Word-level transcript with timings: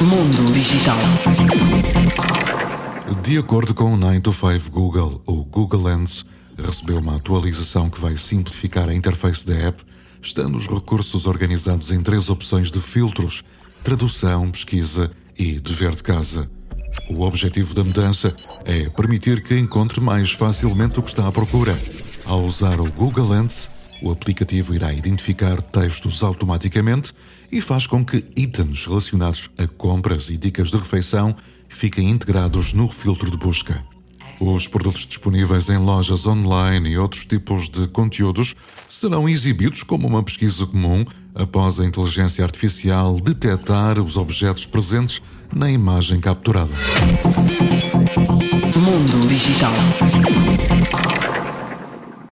Mundo 0.00 0.52
Digital. 0.52 0.98
De 3.22 3.38
acordo 3.38 3.74
com 3.74 3.92
o 3.92 3.96
9 3.96 4.20
to 4.20 4.32
5 4.32 4.70
Google, 4.70 5.22
o 5.26 5.44
Google 5.44 5.82
Lens 5.82 6.24
recebeu 6.56 6.98
uma 6.98 7.16
atualização 7.16 7.88
que 7.88 8.00
vai 8.00 8.16
simplificar 8.16 8.88
a 8.88 8.94
interface 8.94 9.46
da 9.46 9.54
app, 9.54 9.82
estando 10.22 10.56
os 10.56 10.66
recursos 10.66 11.26
organizados 11.26 11.90
em 11.90 12.00
três 12.00 12.28
opções 12.28 12.70
de 12.70 12.80
filtros: 12.80 13.42
tradução, 13.82 14.50
pesquisa 14.50 15.10
e 15.38 15.58
dever 15.58 15.94
de 15.94 16.02
casa. 16.02 16.50
O 17.10 17.22
objetivo 17.22 17.74
da 17.74 17.82
mudança 17.82 18.34
é 18.64 18.88
permitir 18.88 19.42
que 19.42 19.58
encontre 19.58 20.00
mais 20.00 20.30
facilmente 20.30 20.98
o 20.98 21.02
que 21.02 21.10
está 21.10 21.26
à 21.26 21.32
procura. 21.32 21.76
Ao 22.24 22.44
usar 22.44 22.80
o 22.80 22.90
Google 22.92 23.28
Lens, 23.28 23.70
o 24.04 24.12
aplicativo 24.12 24.74
irá 24.74 24.92
identificar 24.92 25.62
textos 25.62 26.22
automaticamente 26.22 27.10
e 27.50 27.58
faz 27.62 27.86
com 27.86 28.04
que 28.04 28.22
itens 28.36 28.84
relacionados 28.84 29.48
a 29.56 29.66
compras 29.66 30.28
e 30.28 30.36
dicas 30.36 30.70
de 30.70 30.76
refeição 30.76 31.34
fiquem 31.70 32.10
integrados 32.10 32.74
no 32.74 32.86
filtro 32.86 33.30
de 33.30 33.36
busca. 33.38 33.82
Os 34.38 34.68
produtos 34.68 35.06
disponíveis 35.06 35.70
em 35.70 35.78
lojas 35.78 36.26
online 36.26 36.90
e 36.90 36.98
outros 36.98 37.24
tipos 37.24 37.70
de 37.70 37.88
conteúdos 37.88 38.54
serão 38.90 39.26
exibidos 39.26 39.82
como 39.82 40.06
uma 40.06 40.22
pesquisa 40.22 40.66
comum 40.66 41.04
após 41.34 41.80
a 41.80 41.86
inteligência 41.86 42.44
artificial 42.44 43.18
detectar 43.18 43.98
os 43.98 44.18
objetos 44.18 44.66
presentes 44.66 45.22
na 45.54 45.70
imagem 45.70 46.20
capturada. 46.20 46.72
Mundo 48.76 49.28
Digital. 49.28 50.43